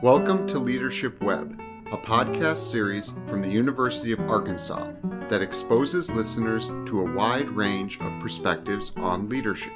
[0.00, 1.60] Welcome to Leadership Web,
[1.90, 4.92] a podcast series from the University of Arkansas
[5.28, 9.72] that exposes listeners to a wide range of perspectives on leadership.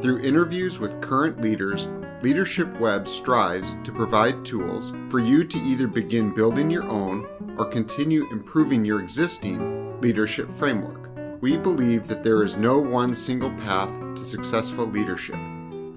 [0.00, 1.88] Through interviews with current leaders,
[2.22, 7.26] Leadership Web strives to provide tools for you to either begin building your own
[7.58, 11.10] or continue improving your existing leadership framework.
[11.42, 15.36] We believe that there is no one single path to successful leadership,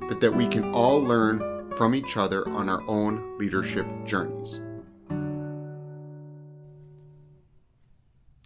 [0.09, 1.48] but that we can all learn
[1.79, 4.59] from each other on our own leadership journeys.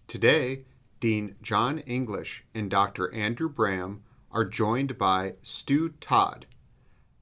[0.05, 0.65] Today,
[0.99, 3.11] Dean John English and Dr.
[3.11, 6.45] Andrew Bram are joined by Stu Todd,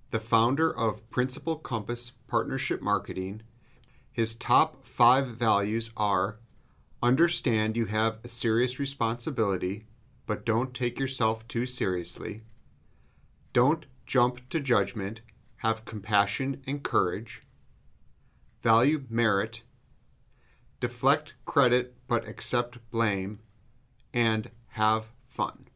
[0.10, 3.44] the founder of Principal Compass Partnership Marketing.
[4.12, 6.40] His top five values are
[7.02, 9.86] understand you have a serious responsibility,
[10.26, 12.42] but don't take yourself too seriously.
[13.54, 15.22] Don't jump to judgment
[15.62, 17.44] have compassion and courage,
[18.64, 19.62] value merit,
[20.80, 23.40] deflect credit but accept blame,
[24.12, 25.68] and have fun.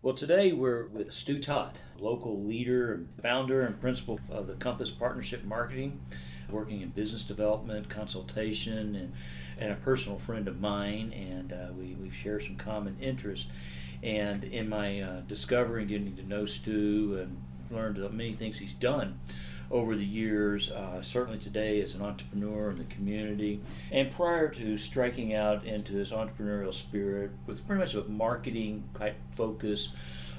[0.00, 4.90] Well, today we're with Stu Todd, local leader and founder and principal of the Compass
[4.90, 6.00] Partnership Marketing,
[6.48, 9.12] working in business development, consultation, and,
[9.58, 11.12] and a personal friend of mine.
[11.12, 13.48] And uh, we, we share some common interests.
[14.02, 19.18] And in my uh, discovering, getting to know Stu and learned many things he's done
[19.70, 23.60] over the years, uh, certainly today as an entrepreneur in the community.
[23.92, 29.16] And prior to striking out into his entrepreneurial spirit with pretty much a marketing type
[29.34, 29.92] focus,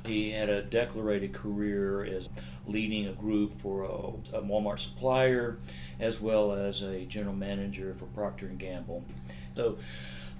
[0.06, 2.30] he had a declarated career as
[2.66, 5.58] leading a group for a, a Walmart supplier,
[6.00, 9.04] as well as a general manager for Procter and Gamble.
[9.56, 9.78] So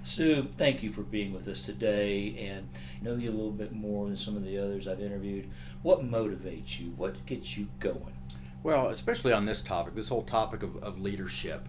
[0.02, 2.68] Stu, thank you for being with us today and
[3.02, 5.50] know you a little bit more than some of the others I've interviewed.
[5.82, 6.92] What motivates you?
[6.96, 8.14] What gets you going?
[8.62, 11.68] Well, especially on this topic, this whole topic of, of leadership.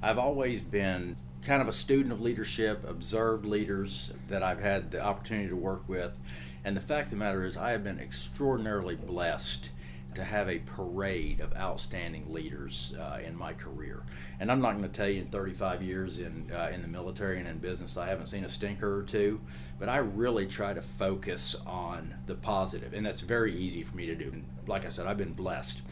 [0.00, 5.00] I've always been kind of a student of leadership, observed leaders that I've had the
[5.00, 6.16] opportunity to work with.
[6.64, 9.70] And the fact of the matter is, I have been extraordinarily blessed
[10.14, 14.02] to have a parade of outstanding leaders uh, in my career.
[14.40, 17.38] And I'm not going to tell you in 35 years in uh, in the military
[17.38, 19.40] and in business, I haven't seen a stinker or two.
[19.78, 24.06] But I really try to focus on the positive, and that's very easy for me
[24.06, 24.32] to do.
[24.66, 25.82] Like I said, I've been blessed.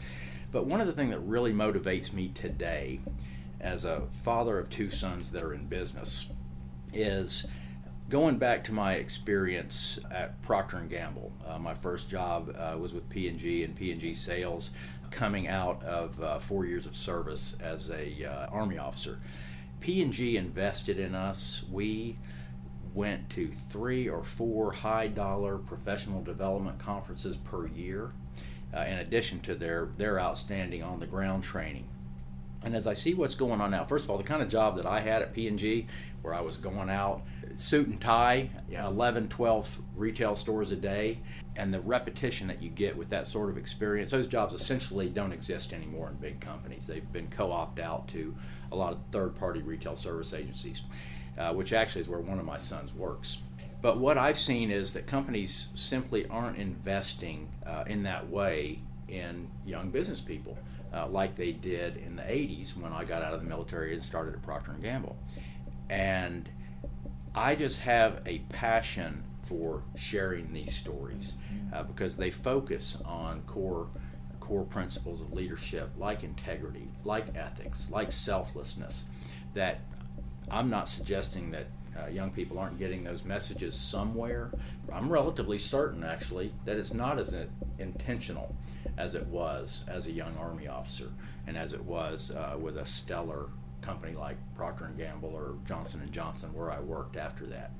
[0.51, 2.99] But one of the things that really motivates me today,
[3.59, 6.27] as a father of two sons that are in business,
[6.93, 7.47] is
[8.11, 13.09] going back to my experience at Procter Gamble, uh, my first job uh, was with
[13.09, 14.71] P&G and P&G sales,
[15.11, 19.19] coming out of uh, four years of service as a uh, army officer.
[19.79, 21.63] P&G invested in us.
[21.71, 22.17] We
[22.93, 28.11] went to three or four high dollar professional development conferences per year,
[28.75, 31.87] uh, in addition to their their outstanding on the ground training.
[32.63, 34.75] And as I see what's going on now, first of all, the kind of job
[34.77, 35.87] that I had at P&G,
[36.21, 37.23] where I was going out
[37.59, 41.19] suit and tie, 11, 12 retail stores a day,
[41.55, 45.33] and the repetition that you get with that sort of experience, those jobs essentially don't
[45.33, 46.87] exist anymore in big companies.
[46.87, 48.35] They've been co opted out to
[48.71, 50.83] a lot of third party retail service agencies,
[51.37, 53.39] uh, which actually is where one of my sons works.
[53.81, 59.49] But what I've seen is that companies simply aren't investing uh, in that way in
[59.65, 60.57] young business people.
[60.93, 64.03] Uh, like they did in the 80s when I got out of the military and
[64.03, 65.15] started at Procter and Gamble.
[65.89, 66.49] And
[67.35, 71.35] I just have a passion for sharing these stories
[71.73, 73.87] uh, because they focus on core
[74.39, 79.05] core principles of leadership like integrity, like ethics, like selflessness.
[79.53, 79.79] That
[80.49, 84.51] I'm not suggesting that uh, young people aren't getting those messages somewhere.
[84.91, 87.35] I'm relatively certain, actually, that it's not as
[87.79, 88.55] intentional
[88.97, 91.09] as it was as a young Army officer
[91.47, 93.49] and as it was uh, with a stellar
[93.81, 97.71] company like Procter and Gamble or Johnson and Johnson, where I worked after that.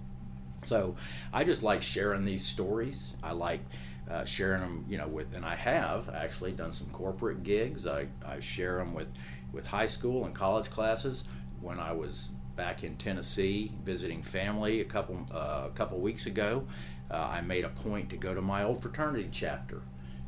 [0.63, 0.95] So
[1.33, 3.15] I just like sharing these stories.
[3.23, 3.61] I like
[4.09, 7.87] uh, sharing them, you know, with, and I have actually done some corporate gigs.
[7.87, 9.07] I, I share them with,
[9.53, 11.23] with high school and college classes.
[11.61, 16.67] When I was back in Tennessee visiting family a couple uh, a couple weeks ago,
[17.09, 19.81] uh, I made a point to go to my old fraternity chapter.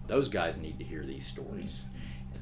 [0.08, 1.86] Those guys need to hear these stories.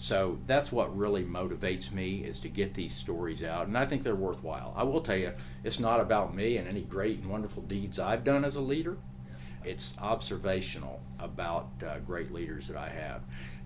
[0.02, 4.02] So that's what really motivates me is to get these stories out, and I think
[4.02, 4.74] they're worthwhile.
[4.76, 5.34] I will tell you,
[5.64, 8.98] it's not about me and any great and wonderful deeds I've done as a leader.
[9.64, 13.22] It's observational about uh, great leaders that I have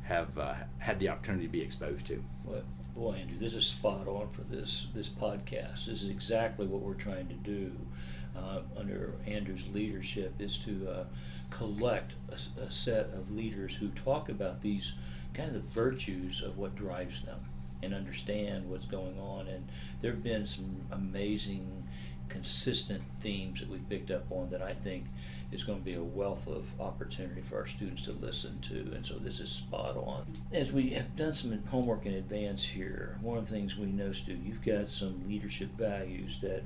[0.06, 2.24] have uh, had the opportunity to be exposed to.
[2.44, 2.62] Well,
[2.94, 5.86] boy, Andrew, this is spot on for this this podcast.
[5.86, 7.72] This is exactly what we're trying to do
[8.38, 11.04] uh, under Andrew's leadership is to uh,
[11.50, 14.94] collect a, a, set of leaders who talk about these
[15.34, 17.40] kind of the virtues of what drives them.
[17.81, 19.48] and understand what's going on.
[19.48, 19.68] And
[20.01, 21.85] there have been some amazing
[22.30, 25.06] consistent themes that we've picked up on that I think
[25.51, 28.92] is going to be a wealth of opportunity for our students to listen to.
[28.94, 30.25] And so this is spot on.
[30.51, 34.12] As we have done some homework in advance here, one of the things we know,
[34.12, 36.63] Stu, you've got some leadership values that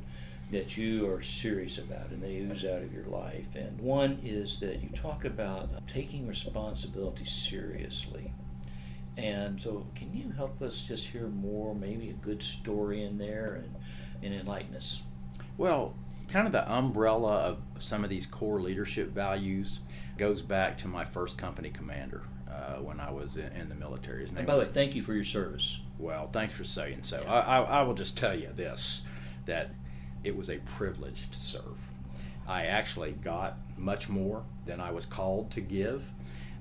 [0.51, 3.55] that you are serious about and they ooze out of your life.
[3.55, 8.33] And one is that you talk about taking responsibility seriously.
[9.15, 13.61] And so, can you help us just hear more, maybe a good story in there
[13.63, 13.75] and,
[14.23, 15.01] and enlighten us?
[15.59, 15.93] Well,
[16.29, 19.81] kind of the umbrella of some of these core leadership values
[20.17, 24.21] goes back to my first company commander uh, when I was in, in the military.
[24.21, 25.81] His name and by the way, thank you for your service.
[25.97, 27.21] Well, thanks for saying so.
[27.21, 27.33] Yeah.
[27.33, 29.03] I, I, I will just tell you this
[29.47, 29.71] that
[30.23, 31.77] it was a privilege to serve.
[32.47, 36.09] I actually got much more than I was called to give,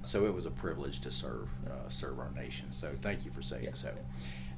[0.02, 2.72] so it was a privilege to serve uh, serve our nation.
[2.72, 3.74] So thank you for saying yeah.
[3.74, 3.92] so.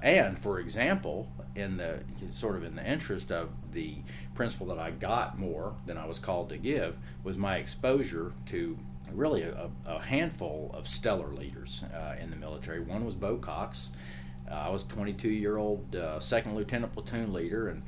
[0.02, 2.00] And for example, in the
[2.30, 3.96] sort of in the interest of the
[4.34, 8.78] principle that I got more than I was called to give was my exposure to
[9.12, 12.80] really a, a handful of stellar leaders uh, in the military.
[12.80, 13.90] One was Bo Cox.
[14.50, 17.82] Uh, I was 22 year old uh, second lieutenant platoon leader, and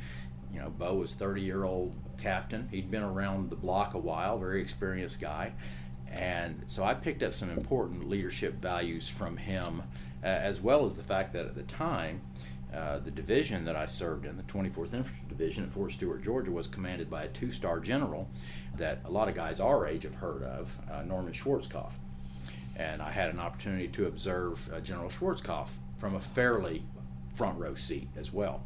[0.53, 2.69] you know Bo was 30 year old captain.
[2.71, 5.53] He'd been around the block a while, very experienced guy,
[6.11, 9.83] and so I picked up some important leadership values from him
[10.23, 12.23] uh, as well as the fact that at the time,
[12.75, 16.51] uh, the division that I served in, the 24th Infantry Division at Fort Stewart, Georgia,
[16.51, 18.31] was commanded by a two star general
[18.77, 21.93] that a lot of guys our age have heard of, uh, Norman Schwarzkopf.
[22.79, 26.83] And I had an opportunity to observe uh, General Schwarzkopf from a fairly
[27.35, 28.63] front row seat as well.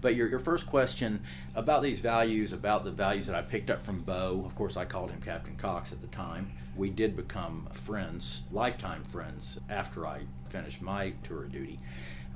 [0.00, 1.22] But your, your first question
[1.54, 4.84] about these values, about the values that I picked up from Bo, of course, I
[4.84, 6.52] called him Captain Cox at the time.
[6.76, 11.78] We did become friends, lifetime friends, after I finished my tour of duty.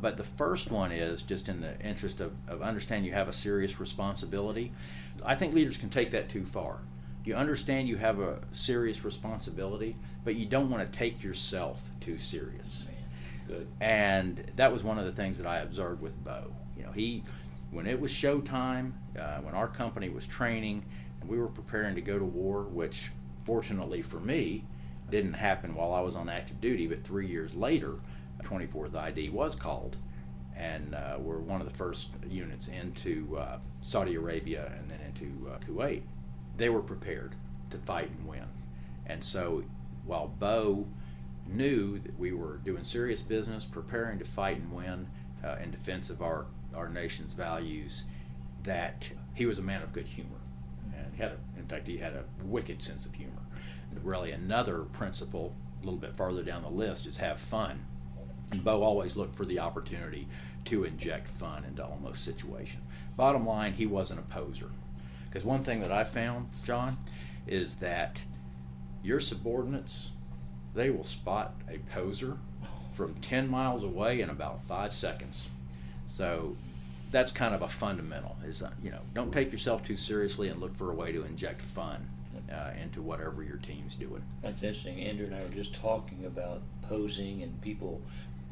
[0.00, 3.32] But the first one is just in the interest of, of understanding you have a
[3.32, 4.72] serious responsibility.
[5.25, 6.81] I think leaders can take that too far.
[7.25, 12.19] You understand you have a serious responsibility, but you don't want to take yourself too
[12.19, 12.87] serious.
[13.49, 13.67] Good.
[13.81, 16.52] And that was one of the things that I observed with Bo.
[16.76, 17.22] You know, he
[17.75, 20.85] when it was showtime, uh, when our company was training,
[21.21, 23.11] and we were preparing to go to war, which
[23.44, 24.65] fortunately for me
[25.11, 27.97] didn't happen while I was on active duty, but three years later,
[28.44, 29.97] 24th ID was called,
[30.56, 35.50] and uh, we're one of the first units into uh, Saudi Arabia and then into
[35.50, 36.03] uh, Kuwait.
[36.56, 37.35] They were prepared
[37.70, 38.47] to fight and win,
[39.05, 39.65] and so
[40.06, 40.87] while Bo
[41.47, 45.09] knew that we were doing serious business, preparing to fight and win
[45.43, 48.05] uh, in defense of our our nation's values,
[48.65, 50.41] that he was a man of good humor,
[50.97, 53.32] and had, a, in fact, he had a wicked sense of humor.
[54.03, 57.85] Really, another principle a little bit farther down the list is have fun.
[58.50, 60.26] And Bo always looked for the opportunity
[60.67, 62.81] to inject fun into almost situation.
[63.17, 64.70] Bottom line, he wasn't a poser.
[65.27, 66.99] Because one thing that I found, John,
[67.47, 68.20] is that
[69.03, 70.11] your subordinates,
[70.75, 72.38] they will spot a poser
[72.93, 75.49] from 10 miles away in about five seconds.
[76.06, 76.56] So
[77.14, 80.61] that's kind of a fundamental is uh, you know don't take yourself too seriously and
[80.61, 82.08] look for a way to inject fun
[82.52, 84.22] uh, into whatever your team's doing.
[84.43, 85.00] That's interesting.
[85.00, 88.02] Andrew and I were just talking about posing and people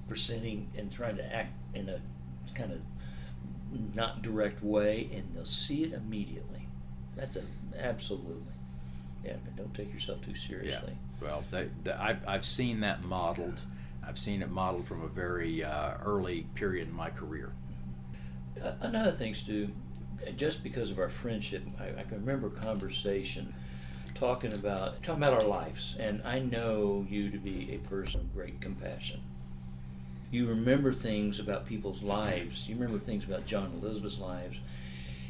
[0.07, 2.01] presenting and trying to act in a
[2.55, 2.81] kind of
[3.95, 6.69] not direct way, and they'll see it immediately.
[7.17, 7.43] That's a
[7.77, 8.53] absolutely.
[9.25, 10.97] Yeah, but don't take yourself too seriously.
[11.21, 11.29] Yeah.
[11.29, 13.61] Well, they, they, I've, I've seen that modeled.
[14.07, 17.53] I've seen it modeled from a very uh, early period in my career.
[18.81, 19.71] Another thing, Stu,
[20.37, 23.55] just because of our friendship, I, I, can remember a conversation
[24.15, 28.35] talking about talking about our lives, and I know you to be a person of
[28.35, 29.21] great compassion.
[30.31, 32.69] You remember things about people's lives.
[32.69, 34.61] You remember things about John and Elizabeth's lives.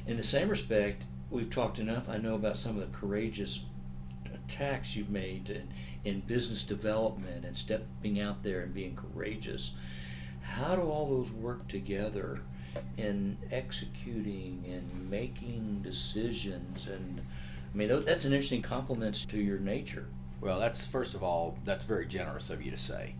[0.06, 2.08] In the same respect, we've talked enough.
[2.08, 3.64] I know about some of the courageous
[4.32, 5.72] attacks you've made in,
[6.04, 9.72] in business development and stepping out there and being courageous.
[10.42, 12.40] How do all those work together
[12.96, 17.20] in executing and making decisions and
[17.72, 20.06] I mean that's an interesting compliment to your nature.
[20.40, 23.14] Well, that's first of all that's very generous of you to say.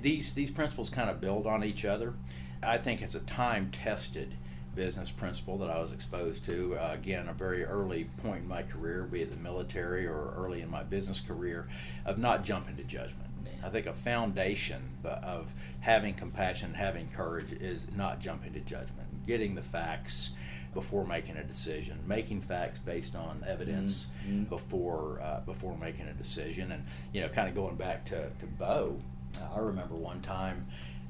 [0.00, 2.14] These these principles kind of build on each other.
[2.62, 4.34] I think it's a time tested
[4.74, 6.76] business principle that I was exposed to.
[6.76, 10.62] Uh, again, a very early point in my career, be it the military or early
[10.62, 11.68] in my business career,
[12.04, 13.28] of not jumping to judgment.
[13.64, 19.54] I think a foundation of having compassion, having courage, is not jumping to judgment, getting
[19.54, 20.30] the facts
[20.74, 24.44] before making a decision, making facts based on evidence mm-hmm.
[24.44, 28.46] before uh, before making a decision, and you know, kind of going back to to
[28.58, 28.98] Bo,
[29.40, 30.66] uh, I remember one time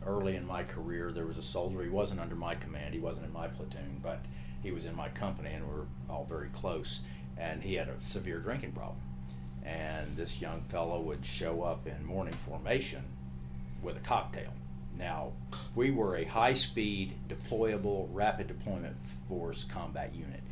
[0.06, 1.82] early in my career, there was a soldier.
[1.82, 2.94] He wasn't under my command.
[2.94, 4.20] He wasn't in my platoon, but
[4.62, 7.00] he was in my company, and we are all very close.
[7.38, 8.98] And he had a severe drinking problem.
[9.64, 13.04] And this young fellow would show up in morning formation
[13.82, 14.52] with a cocktail.
[14.98, 15.32] Now,
[15.74, 18.96] we were a high speed, deployable, rapid deployment
[19.28, 20.42] force combat unit.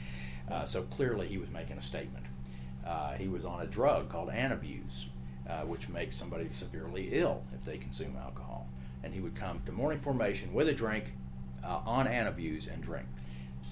[0.50, 2.26] Uh, so clearly he was making a statement.
[2.86, 5.06] Uh, he was on a drug called Antabuse,
[5.48, 8.66] uh, which makes somebody severely ill if they consume alcohol.
[9.02, 11.12] And he would come to morning formation with a drink
[11.64, 13.06] uh, on Antabuse and drink.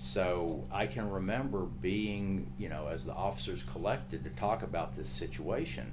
[0.00, 5.08] So I can remember being, you know, as the officers collected to talk about this
[5.08, 5.92] situation.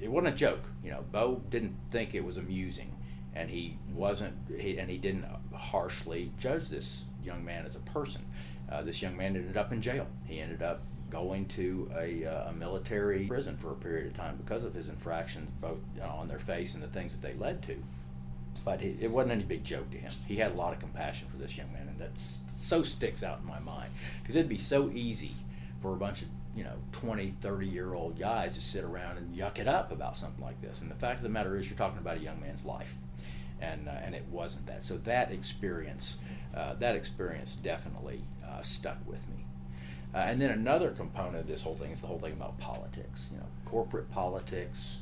[0.00, 1.04] It wasn't a joke, you know.
[1.12, 2.96] Bo didn't think it was amusing,
[3.34, 8.24] and he wasn't, he, and he didn't harshly judge this young man as a person.
[8.72, 10.06] Uh, this young man ended up in jail.
[10.24, 10.80] He ended up
[11.10, 14.88] going to a, uh, a, military prison for a period of time because of his
[14.88, 17.76] infractions, both you know, on their face and the things that they led to.
[18.64, 20.12] But it, it, wasn't any big joke to him.
[20.26, 22.18] He had a lot of compassion for this young man, and that
[22.56, 23.90] so sticks out in my mind
[24.22, 25.34] because it'd be so easy
[25.80, 29.36] for a bunch of you know 20 30 year old guys to sit around and
[29.36, 31.78] yuck it up about something like this and the fact of the matter is you're
[31.78, 32.94] talking about a young man's life
[33.60, 36.18] and uh, and it wasn't that so that experience
[36.56, 39.44] uh, that experience definitely uh, stuck with me
[40.14, 43.30] uh, and then another component of this whole thing is the whole thing about politics.
[43.32, 45.00] You know, corporate politics.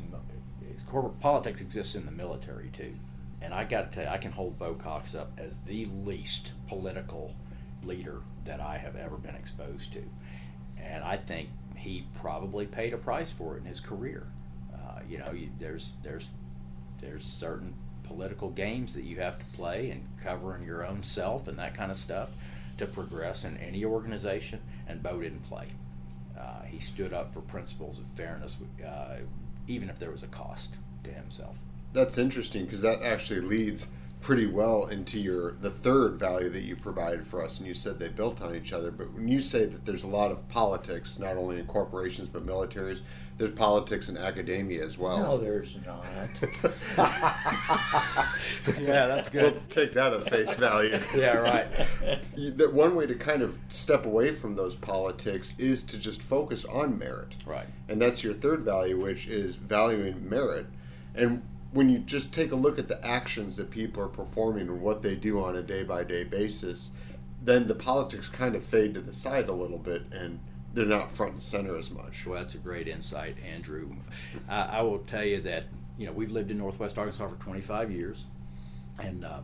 [0.87, 2.95] Corporate politics exists in the military too.
[3.43, 6.53] And I got to tell you, I can hold Bo Cox up as the least
[6.69, 7.35] political
[7.85, 10.03] leader that I have ever been exposed to.
[10.81, 14.27] And I think he probably paid a price for it in his career.
[14.73, 16.33] Uh, you know, you, there's there's
[17.01, 21.59] there's certain political games that you have to play and covering your own self and
[21.59, 22.31] that kind of stuff
[22.79, 25.69] to progress in any organization, and Bo didn't play.
[26.39, 28.57] Uh, he stood up for principles of fairness,
[28.87, 29.17] uh,
[29.67, 31.59] even if there was a cost to himself.
[31.93, 33.87] That's interesting because that actually leads
[34.23, 37.99] pretty well into your the third value that you provided for us and you said
[37.99, 41.19] they built on each other but when you say that there's a lot of politics
[41.19, 43.01] not only in corporations but militaries
[43.37, 45.19] there's politics in academia as well.
[45.19, 46.05] No there's not.
[48.81, 49.55] Yeah that's good.
[49.55, 51.01] We'll take that at face value.
[51.17, 51.67] Yeah right.
[52.37, 56.65] That one way to kind of step away from those politics is to just focus
[56.65, 57.35] on merit.
[57.45, 57.67] Right.
[57.89, 60.67] And that's your third value which is valuing merit.
[61.15, 61.43] And
[61.73, 65.03] when you just take a look at the actions that people are performing and what
[65.03, 66.91] they do on a day by day basis,
[67.43, 70.39] then the politics kind of fade to the side a little bit and
[70.75, 72.27] they're not front and center as much.
[72.27, 73.91] Well, that's a great insight, Andrew.
[74.49, 75.67] I, I will tell you that
[75.99, 78.27] you know we've lived in Northwest Arkansas for 25 years,
[79.03, 79.41] and uh,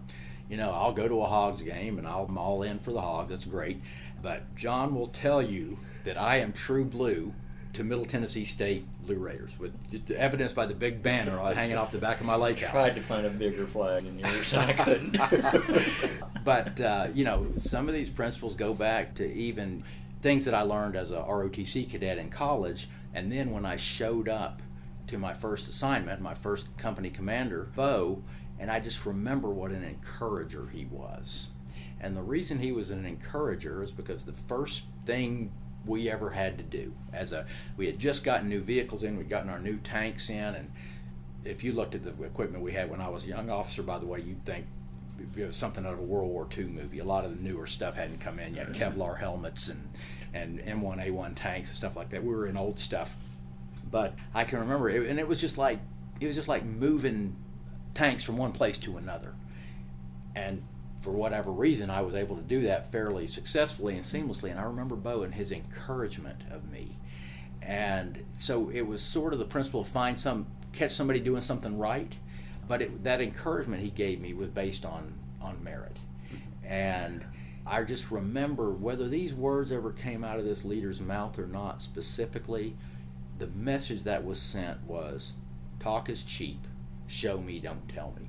[0.48, 3.00] you know I'll go to a Hogs game and I'll I'm all in for the
[3.00, 3.30] Hogs.
[3.30, 3.80] That's great,
[4.22, 7.34] but John will tell you that I am true blue
[7.74, 9.72] to Middle Tennessee State Blue Raiders, with
[10.10, 12.72] evidenced by the big banner hanging off the back of my lake house.
[12.72, 15.18] Tried to find a bigger flag than yours, and I couldn't.
[16.44, 19.84] but uh, you know, some of these principles go back to even
[20.22, 24.28] things that I learned as a ROTC cadet in college, and then when I showed
[24.28, 24.62] up
[25.08, 28.22] to my first assignment, my first company commander, Bo,
[28.58, 31.48] and I just remember what an encourager he was.
[32.00, 35.52] And the reason he was an encourager is because the first thing
[35.86, 36.92] we ever had to do.
[37.12, 40.54] As a, we had just gotten new vehicles in, we'd gotten our new tanks in,
[40.54, 40.70] and
[41.44, 43.98] if you looked at the equipment we had when I was a young officer, by
[43.98, 44.66] the way, you'd think
[45.36, 46.98] it was something out of a World War II movie.
[46.98, 49.88] A lot of the newer stuff hadn't come in yet, Kevlar helmets and
[50.34, 52.22] and M1A1 tanks and stuff like that.
[52.22, 53.16] We were in old stuff,
[53.90, 55.80] but I can remember it, and it was just like
[56.20, 57.36] it was just like moving
[57.94, 59.34] tanks from one place to another,
[60.34, 60.62] and
[61.08, 64.50] for whatever reason, I was able to do that fairly successfully and seamlessly.
[64.50, 66.98] And I remember Bo and his encouragement of me.
[67.62, 71.78] And so it was sort of the principle of find some, catch somebody doing something
[71.78, 72.14] right.
[72.68, 75.98] But it, that encouragement he gave me was based on, on merit.
[76.62, 77.24] And
[77.66, 81.80] I just remember whether these words ever came out of this leader's mouth or not
[81.80, 82.76] specifically,
[83.38, 85.32] the message that was sent was
[85.80, 86.66] talk is cheap,
[87.06, 88.27] show me, don't tell me.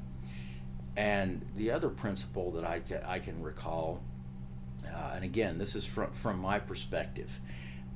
[0.95, 4.01] And the other principle that I, I can recall,
[4.85, 7.39] uh, and again, this is from, from my perspective,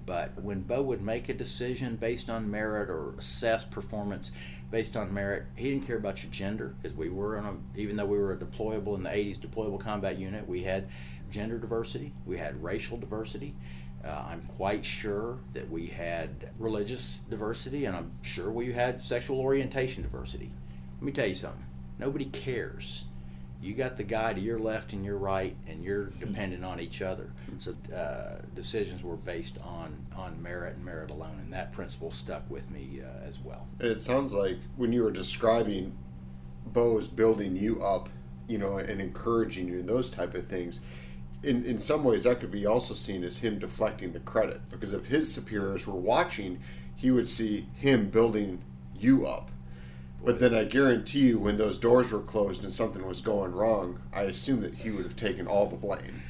[0.05, 4.31] but when Bo would make a decision based on merit or assess performance
[4.69, 7.95] based on merit, he didn't care about your gender because we were on a, even
[7.95, 10.89] though we were a deployable in the 80s deployable combat unit, we had
[11.29, 13.55] gender diversity, we had racial diversity.
[14.03, 19.39] Uh, I'm quite sure that we had religious diversity, and I'm sure we had sexual
[19.39, 20.51] orientation diversity.
[20.95, 21.65] Let me tell you something
[21.99, 23.05] Nobody cares.
[23.61, 26.19] You got the guy to your left and your right, and you're hmm.
[26.19, 27.31] dependent on each other.
[27.59, 32.49] So uh, decisions were based on on merit and merit alone, and that principle stuck
[32.49, 33.67] with me uh, as well.
[33.79, 35.95] And it sounds like when you were describing
[36.65, 38.09] Bo's building you up,
[38.47, 40.81] you know, and encouraging you and those type of things,
[41.43, 44.93] in, in some ways that could be also seen as him deflecting the credit because
[44.93, 46.59] if his superiors were watching,
[46.95, 48.61] he would see him building
[48.97, 49.51] you up.
[50.23, 53.99] But then I guarantee you, when those doors were closed and something was going wrong,
[54.13, 56.23] I assume that he would have taken all the blame.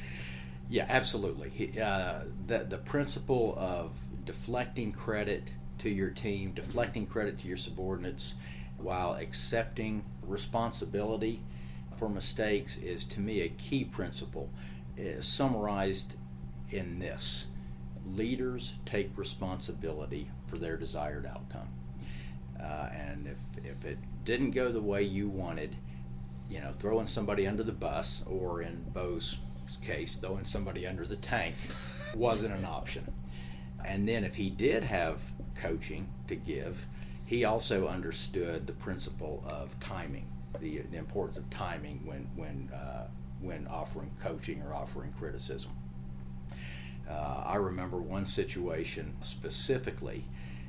[0.68, 1.50] Yeah, absolutely.
[1.50, 3.92] He, uh, the the principle of
[4.24, 8.34] deflecting credit to your team, deflecting credit to your subordinates,
[8.78, 11.42] while accepting responsibility
[11.96, 14.50] for mistakes is to me a key principle.
[14.96, 16.14] Is summarized
[16.70, 17.46] in this:
[18.04, 21.68] leaders take responsibility for their desired outcome.
[22.60, 25.76] Uh, and if, if it didn't go the way you wanted,
[26.48, 29.38] you know, throwing somebody under the bus, or in Bo's
[29.82, 31.54] case, throwing somebody under the tank,
[32.14, 33.12] wasn't an option.
[33.84, 35.20] And then if he did have
[35.54, 36.86] coaching to give,
[37.26, 40.26] he also understood the principle of timing,
[40.60, 43.06] the, the importance of timing when when uh,
[43.40, 45.72] when offering coaching or offering criticism.
[47.08, 50.24] Uh, I remember one situation specifically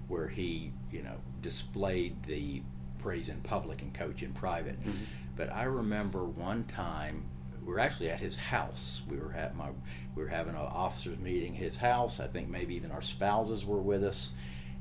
[0.08, 2.62] where he, you know, displayed the
[3.00, 4.80] praise in public and coach in private.
[4.80, 5.04] Mm-hmm.
[5.36, 7.26] But I remember one time
[7.66, 9.02] we were actually at his house.
[9.10, 9.70] We were at my
[10.16, 12.20] we were having an officers meeting at his house.
[12.20, 14.32] I think maybe even our spouses were with us,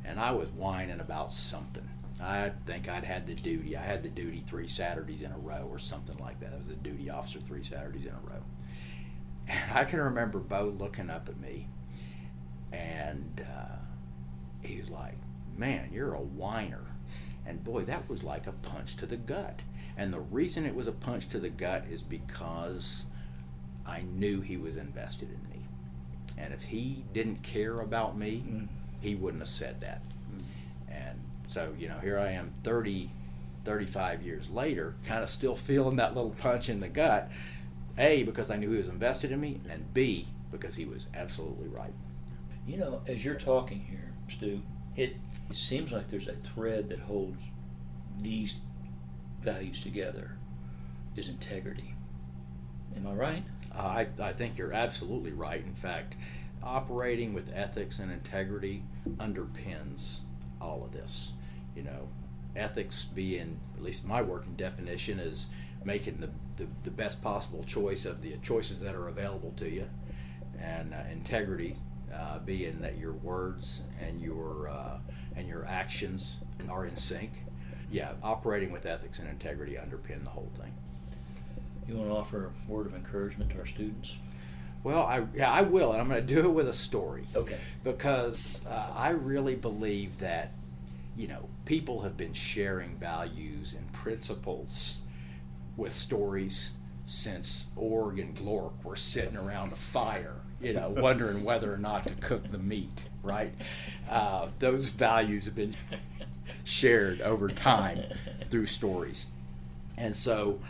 [0.05, 1.89] and I was whining about something.
[2.21, 3.77] I think I'd had the duty.
[3.77, 6.53] I had the duty three Saturdays in a row or something like that.
[6.53, 8.43] I was the duty officer three Saturdays in a row.
[9.49, 11.69] And I can remember Bo looking up at me,
[12.73, 13.77] and uh,
[14.67, 15.17] he was like,
[15.57, 16.85] Man, you're a whiner.
[17.47, 19.61] And boy, that was like a punch to the gut.
[19.97, 23.07] And the reason it was a punch to the gut is because
[23.87, 25.65] I knew he was invested in me.
[26.37, 28.69] And if he didn't care about me, mm.
[29.01, 30.03] he wouldn't have said that.
[30.35, 30.43] Mm.
[30.89, 33.11] And so, you know, here I am 30,
[33.65, 37.31] 35 years later, kind of still feeling that little punch in the gut.
[37.97, 41.69] A, because I knew he was invested in me, and B, because he was absolutely
[41.69, 41.95] right.
[42.67, 44.63] You know, as you're talking here, Stu,
[44.97, 45.17] it,
[45.51, 47.43] it seems like there's a thread that holds
[48.21, 48.57] these
[49.41, 50.37] values together
[51.17, 51.95] is integrity.
[52.97, 53.45] Am I right?
[53.77, 55.65] Uh, I, I think you're absolutely right.
[55.65, 56.17] In fact,
[56.63, 58.85] operating with ethics and integrity
[59.17, 60.21] underpins
[60.61, 61.33] all of this.
[61.77, 62.09] You know,
[62.57, 65.49] ethics being, at least my working definition, is
[65.85, 69.89] making the, the, the best possible choice of the choices that are available to you,
[70.59, 71.77] and uh, integrity
[72.13, 74.99] uh, being that your words and your uh,
[75.37, 77.33] and your actions are in sync.
[77.91, 80.73] Yeah, operating with ethics and integrity underpin the whole thing.
[81.87, 84.15] You want to offer a word of encouragement to our students?
[84.83, 87.27] Well, I yeah I will, and I'm going to do it with a story.
[87.35, 87.59] Okay.
[87.83, 90.53] Because uh, I really believe that
[91.17, 95.03] you know people have been sharing values and principles
[95.77, 96.73] with stories
[97.07, 102.05] since Org and Glork were sitting around a fire, you know, wondering whether or not
[102.05, 103.03] to cook the meat.
[103.23, 103.55] Right?
[104.11, 105.77] Uh, those values have been
[106.65, 108.03] shared over time
[108.51, 109.27] through stories,
[109.97, 110.61] and so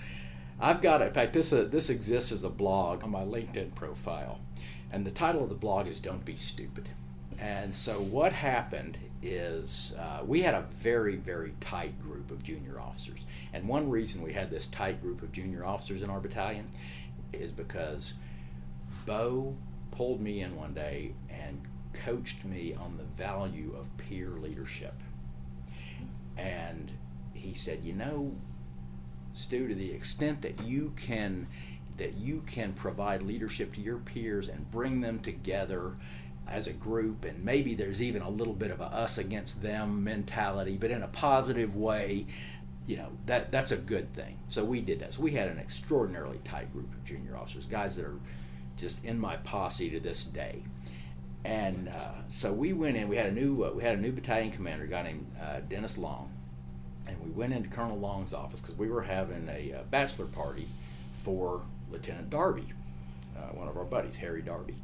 [0.61, 4.40] I've got, in fact, this uh, this exists as a blog on my LinkedIn profile,
[4.92, 6.88] and the title of the blog is "Don't Be Stupid."
[7.38, 12.80] And so what happened is uh, we had a very very tight group of junior
[12.80, 13.20] officers,
[13.52, 16.68] and one reason we had this tight group of junior officers in our battalion
[17.33, 18.14] is because
[19.07, 19.57] Bo
[19.94, 21.61] pulled me in one day and
[21.92, 24.94] coached me on the value of peer leadership.
[26.37, 26.90] And
[27.33, 28.35] he said, you know,
[29.35, 31.46] Stu, to the extent that you can
[31.96, 35.94] that you can provide leadership to your peers and bring them together
[36.48, 40.04] as a group and maybe there's even a little bit of a us against them
[40.04, 42.26] mentality but in a positive way
[42.87, 45.59] you know that that's a good thing so we did that so we had an
[45.59, 48.18] extraordinarily tight group of junior officers guys that are
[48.76, 50.62] just in my posse to this day
[51.44, 54.12] and uh, so we went in we had a new uh, we had a new
[54.12, 56.34] battalion commander a guy named uh, dennis long
[57.08, 60.66] and we went into Colonel Long's office because we were having a, uh, bachelor party
[61.18, 62.72] for Lieutenant Darby,
[63.37, 64.76] uh, one of our buddies, Harry Darby.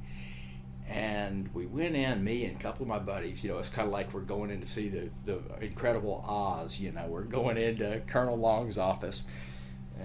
[0.89, 3.45] And we went in, me and a couple of my buddies.
[3.45, 6.81] You know, it's kind of like we're going in to see the, the incredible Oz.
[6.81, 9.23] You know, we're going into Colonel Long's office.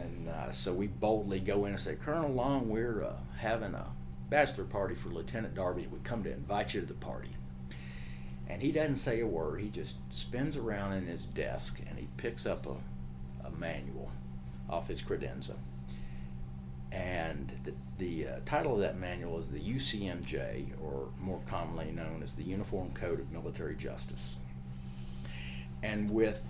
[0.02, 3.88] And uh, so we boldly go in and say, Colonel Long, we're uh, having a
[4.30, 5.88] bachelor party for Lieutenant Darby.
[5.92, 7.30] We come to invite you to the party.
[8.48, 9.62] And he doesn't say a word.
[9.62, 14.12] He just spins around in his desk and he picks up a, a manual
[14.70, 15.56] off his credenza.
[16.92, 22.22] And the, the uh, title of that manual is the UCMJ, or more commonly known
[22.24, 24.38] as the Uniform Code of Military Justice.
[25.84, 26.42] And with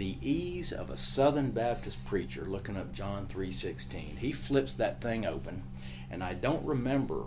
[0.00, 4.16] the ease of a Southern Baptist preacher looking up John 3:16.
[4.16, 5.64] He flips that thing open,
[6.10, 7.24] and I don't remember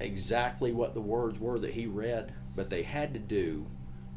[0.00, 3.66] exactly what the words were that he read, but they had to do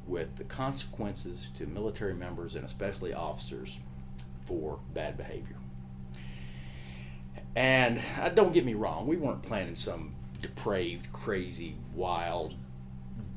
[0.07, 3.79] with the consequences to military members and especially officers
[4.39, 5.57] for bad behavior.
[7.53, 12.53] And uh, don't get me wrong, we weren't planning some depraved, crazy, wild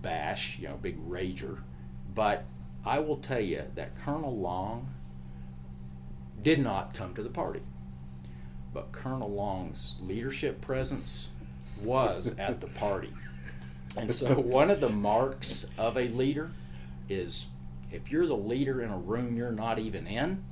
[0.02, 1.62] bash, you know, big rager.
[2.14, 2.44] But
[2.87, 4.94] I will tell you that Colonel Long
[6.40, 7.62] did not come to the party.
[8.72, 11.29] But Colonel Long's leadership presence
[11.83, 13.12] was at the party.
[13.96, 16.53] And so one of the marks of a leader
[17.09, 17.46] is
[17.90, 20.44] if you're the leader in a room you're not even in,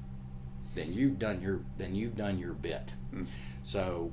[0.75, 2.91] then you've done your then you've done your bit.
[3.15, 3.27] Mm.
[3.63, 4.11] So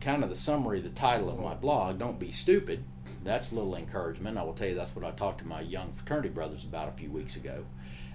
[0.00, 2.84] kind of the summary, the title of my blog, Don't Be Stupid.
[3.24, 4.38] That's a little encouragement.
[4.38, 6.92] I will tell you that's what I talked to my young fraternity brothers about a
[6.92, 7.64] few weeks ago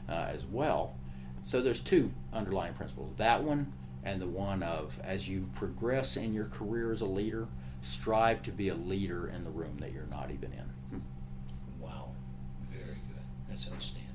[0.10, 0.96] uh, as well.
[1.42, 3.72] So there's two underlying principles that one
[4.04, 7.48] and the one of as you progress in your career as a leader,
[7.82, 11.02] strive to be a leader in the room that you're not even in.
[11.80, 12.10] Wow,
[12.72, 13.26] very good.
[13.50, 14.06] That's outstanding.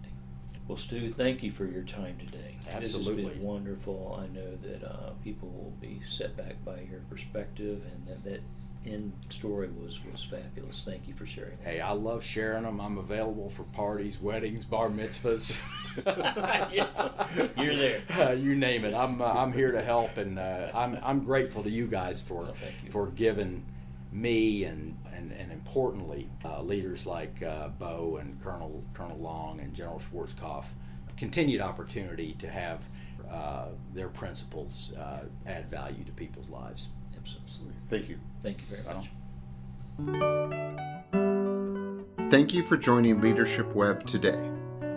[0.68, 2.56] Well, Stu, thank you for your time today.
[2.70, 3.24] Absolutely.
[3.24, 4.20] This has been wonderful.
[4.22, 8.40] I know that uh, people will be set back by your perspective, and that, that
[8.86, 10.82] end story was, was fabulous.
[10.82, 11.68] Thank you for sharing that.
[11.68, 12.80] Hey, I love sharing them.
[12.80, 15.60] I'm available for parties, weddings, bar mitzvahs.
[17.56, 18.02] You're there.
[18.18, 18.94] Uh, you name it.
[18.94, 22.42] I'm, uh, I'm here to help, and uh, I'm, I'm grateful to you guys for,
[22.42, 22.54] well,
[22.90, 23.64] for giving
[24.12, 29.74] me and and, and importantly, uh, leaders like uh, Bo and Colonel Colonel Long and
[29.74, 30.66] General Schwarzkopf
[31.16, 32.82] continued opportunity to have
[33.30, 36.88] uh, their principles uh, add value to people's lives.
[37.42, 37.76] Absolutely.
[37.88, 38.18] Thank you.
[38.40, 39.08] Thank you very much.
[42.30, 44.50] Thank you for joining Leadership Web today.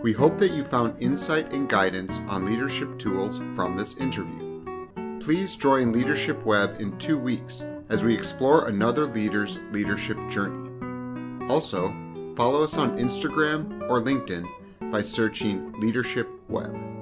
[0.03, 4.87] We hope that you found insight and guidance on leadership tools from this interview.
[5.19, 10.69] Please join Leadership Web in two weeks as we explore another leader's leadership journey.
[11.47, 11.93] Also,
[12.35, 14.45] follow us on Instagram or LinkedIn
[14.91, 16.92] by searching Leadership Web.